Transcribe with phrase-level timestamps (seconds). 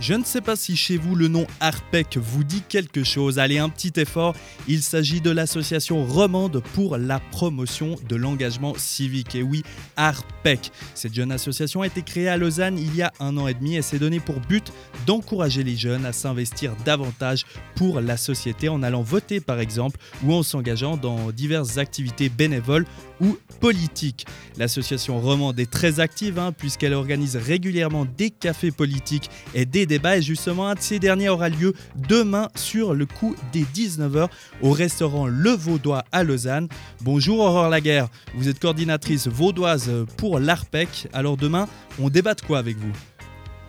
[0.00, 3.40] Je ne sais pas si chez vous le nom ARPEC vous dit quelque chose.
[3.40, 4.36] Allez, un petit effort.
[4.68, 9.34] Il s'agit de l'association romande pour la promotion de l'engagement civique.
[9.34, 9.64] Et oui,
[9.96, 10.70] ARPEC.
[10.94, 13.74] Cette jeune association a été créée à Lausanne il y a un an et demi
[13.74, 14.72] et s'est donnée pour but
[15.04, 17.44] d'encourager les jeunes à s'investir davantage
[17.74, 22.86] pour la société en allant voter par exemple ou en s'engageant dans diverses activités bénévoles
[23.20, 24.26] ou politiques.
[24.58, 30.18] L'association romande est très active hein, puisqu'elle organise régulièrement des cafés politiques et des débats
[30.18, 34.28] et justement un de ces derniers aura lieu demain sur le coup des 19h
[34.62, 36.68] au restaurant Le Vaudois à Lausanne.
[37.00, 41.08] Bonjour Aurore Laguerre, vous êtes coordinatrice vaudoise pour l'ARPEC.
[41.12, 41.66] Alors demain,
[42.00, 42.92] on débat de quoi avec vous?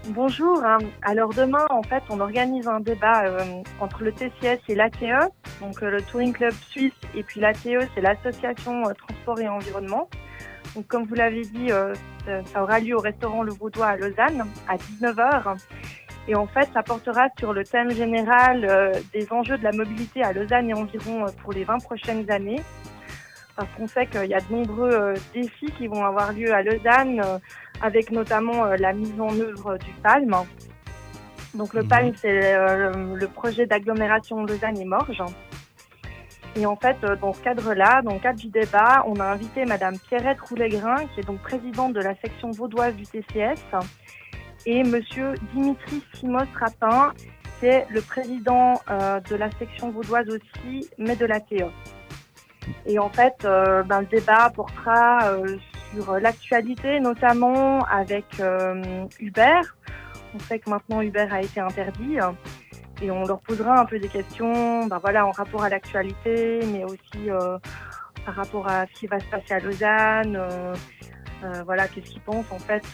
[0.07, 0.63] Bonjour.
[0.63, 0.79] Hein.
[1.01, 5.31] Alors demain, en fait, on organise un débat euh, entre le TCS et l'ATE,
[5.61, 10.09] donc euh, le Touring Club Suisse, et puis l'ATE, c'est l'association euh, Transport et Environnement.
[10.73, 11.69] Donc comme vous l'avez dit,
[12.53, 15.57] ça aura lieu au restaurant Le Vaudois à Lausanne à 19h.
[16.29, 20.23] Et en fait, ça portera sur le thème général euh, des enjeux de la mobilité
[20.23, 22.61] à Lausanne et environ euh, pour les 20 prochaines années.
[23.55, 26.61] Parce qu'on sait qu'il y a de nombreux euh, défis qui vont avoir lieu à
[26.61, 27.19] Lausanne,
[27.81, 30.35] avec notamment la mise en œuvre du PALM.
[31.55, 32.15] Donc le PALM, mhm.
[32.17, 35.23] c'est le projet d'agglomération Lausanne et Morges.
[36.55, 39.97] Et en fait, dans ce cadre-là, dans le cadre du débat, on a invité Madame
[39.97, 43.63] Pierrette Roulegrin, qui est donc présidente de la section vaudoise du TCS,
[44.69, 47.11] et Monsieur Dimitri Simos Rapin,
[47.59, 51.65] qui est le président euh, de la section vaudoise aussi, mais de la TE.
[52.85, 55.57] Et en fait, euh, ben, le débat portera euh,
[55.91, 58.25] sur l'actualité, notamment avec
[59.19, 59.61] Uber.
[60.35, 62.17] On sait que maintenant Uber a été interdit
[63.01, 66.83] et on leur posera un peu des questions, ben, voilà, en rapport à l'actualité, mais
[66.83, 67.29] aussi
[68.23, 70.39] par rapport à ce qui va se passer à Lausanne.
[71.65, 72.85] voilà, qu'est-ce qu'ils pensent en fait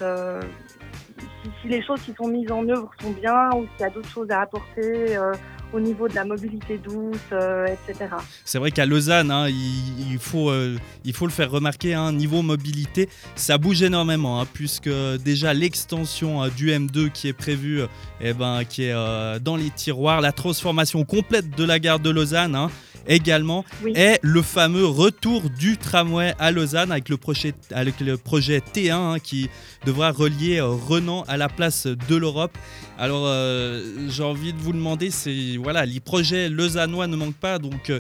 [1.62, 4.10] si, les choses qui sont mises en œuvre sont bien ou s'il y a d'autres
[4.10, 5.34] choses à apporter euh,
[5.74, 8.10] au niveau de la mobilité douce, euh, etc.
[8.44, 12.42] C'est vrai qu'à Lausanne, hein, il, faut, euh, il faut le faire remarquer, hein, niveau
[12.42, 14.90] mobilité, ça bouge énormément, hein, puisque
[15.24, 17.82] déjà l'extension du M2 qui est prévue,
[18.22, 22.70] eh ben, qui est dans les tiroirs, la transformation complète de la gare de Lausanne
[23.08, 28.60] également est le fameux retour du tramway à Lausanne avec le projet, avec le projet
[28.60, 29.50] T1 hein, qui
[29.86, 32.58] devra relier euh, Renan à la place de l'Europe.
[32.98, 37.60] Alors euh, j'ai envie de vous demander, c'est voilà, les projets lausannois ne manquent pas,
[37.60, 37.92] donc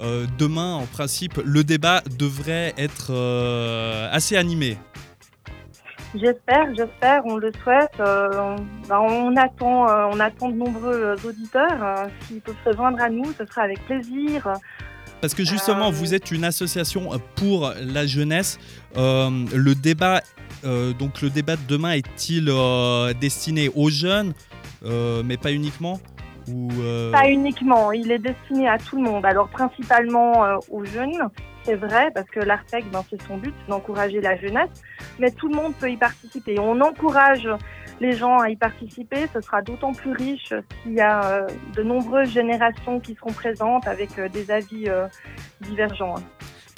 [0.00, 3.12] euh, demain en principe le débat devrait être
[4.12, 4.78] assez animé.
[6.14, 7.92] J'espère, j'espère, on le souhaite.
[8.00, 8.56] Euh,
[8.88, 12.08] bah, on attend, euh, on attend de nombreux euh, auditeurs.
[12.26, 14.50] S'ils peuvent se joindre à nous, ce sera avec plaisir.
[15.20, 18.58] Parce que justement, vous êtes une association pour la jeunesse.
[18.94, 20.22] le débat,
[20.62, 22.52] donc le débat de demain est-il
[23.20, 24.32] destiné aux jeunes,
[24.82, 26.00] mais pas uniquement
[26.52, 26.68] ou
[27.12, 29.24] Pas uniquement, il est destiné à tout le monde.
[29.26, 31.28] Alors principalement aux jeunes,
[31.64, 34.70] c'est vrai, parce que l'ARTEC, ben, c'est son but, d'encourager la jeunesse,
[35.18, 36.58] mais tout le monde peut y participer.
[36.58, 37.48] On encourage
[38.00, 41.82] les gens à y participer, ce sera d'autant plus riche s'il y a euh, de
[41.82, 45.06] nombreuses générations qui seront présentes avec euh, des avis euh,
[45.60, 46.14] divergents.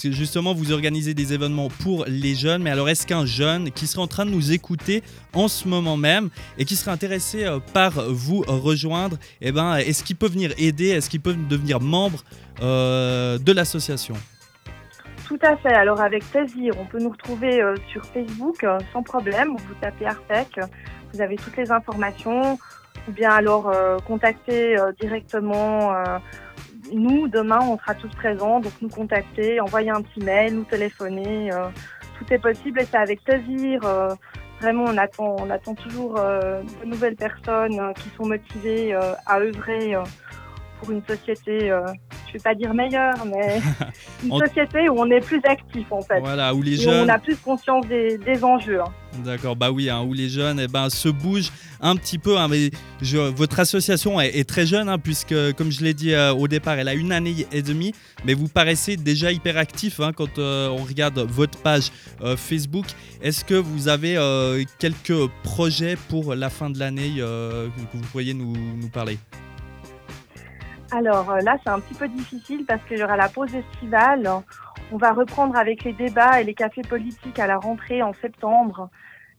[0.05, 4.03] Justement, vous organisez des événements pour les jeunes, mais alors est-ce qu'un jeune qui serait
[4.03, 5.03] en train de nous écouter
[5.33, 10.16] en ce moment même et qui serait intéressé par vous rejoindre, eh ben, est-ce qu'il
[10.16, 12.25] peut venir aider, est-ce qu'il peut devenir membre
[12.61, 14.15] de l'association?
[15.31, 15.72] Tout à fait.
[15.72, 19.55] Alors avec plaisir, on peut nous retrouver euh, sur Facebook euh, sans problème.
[19.56, 20.59] Vous tapez Artec,
[21.12, 22.59] vous avez toutes les informations.
[23.09, 25.94] Ou bien alors euh, contacter directement
[26.93, 27.28] nous.
[27.28, 28.61] Demain, on sera tous présents.
[28.61, 31.51] Donc nous contacter, envoyer un petit mail, nous téléphoner.
[32.19, 33.81] tout est possible et c'est avec plaisir.
[34.61, 38.95] Vraiment, on attend, on attend toujours de nouvelles personnes qui sont motivées
[39.27, 39.95] à œuvrer
[40.79, 41.73] pour une société
[42.31, 43.61] je vais pas dire meilleure, mais
[44.25, 46.21] une société où on est plus actif en fait.
[46.21, 47.07] Voilà, où les jeunes.
[47.07, 48.81] on a plus conscience des, enjeux.
[48.81, 48.93] Hein.
[49.25, 52.39] D'accord, bah oui, hein, où les jeunes eh ben, se bougent un petit peu.
[52.39, 52.71] Hein, mais
[53.03, 56.79] je, votre association est, très jeune, hein, puisque, comme je l'ai dit euh, au départ,
[56.79, 57.93] elle a une année et demie.
[58.25, 61.91] Mais vous paraissez déjà hyper actif quand euh, on regarde votre page
[62.23, 62.87] euh, Facebook.
[63.21, 64.17] Est-ce que vous avez
[64.79, 69.19] quelques projets pour la fin de l'année que vous pourriez nous, nous parler?
[70.92, 74.28] Alors euh, là, c'est un petit peu difficile parce qu'il y aura la pause estivale.
[74.92, 78.90] On va reprendre avec les débats et les cafés politiques à la rentrée en septembre.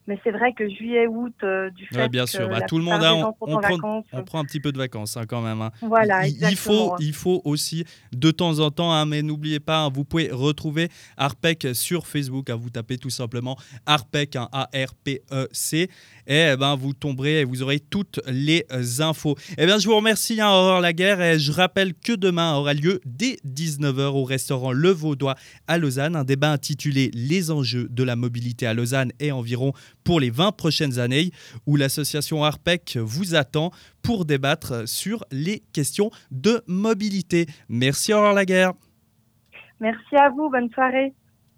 [0.08, 2.48] Mais c'est vrai que juillet-août, euh, du fait Ouais, bien sûr.
[2.48, 4.04] que Bah, tout le monde, des on, on en prend, vacances.
[4.12, 5.62] on prend un petit peu de vacances hein, quand même.
[5.62, 5.70] hein.
[5.80, 9.88] Voilà, Il- il, faut, il faut aussi de temps en temps, hein, mais n'oubliez pas,
[9.88, 12.50] vous pouvez retrouver Arpec sur Facebook.
[12.50, 13.56] vous tapez tout simplement
[13.86, 15.88] Arpec, A-R-P-E-C,
[16.26, 19.36] et eh ben, vous tomberez et vous aurez toutes les euh, infos.
[19.58, 23.00] Eh bien, je vous remercie, hein, Aurore Laguerre, et je rappelle que demain aura lieu
[23.04, 25.34] dès 19h au restaurant Le Vaudois
[25.66, 29.72] à Lausanne, un débat intitulé Les enjeux de la mobilité à Lausanne et environ
[30.04, 31.30] pour les 20 prochaines années,
[31.66, 33.70] où l'association Arpec vous attend
[34.02, 37.46] pour débattre sur les questions de mobilité.
[37.68, 38.72] Merci Aurore Laguerre.
[39.80, 41.12] Merci à vous, bonne soirée.